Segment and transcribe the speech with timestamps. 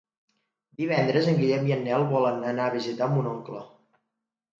[0.81, 3.63] Divendres en Guillem i en Nel volen anar a visitar mon oncle.